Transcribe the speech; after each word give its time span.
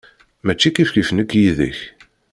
Mačči 0.45 0.69
kifkif 0.75 1.09
nekk 1.11 1.31
yid-k. 1.39 1.79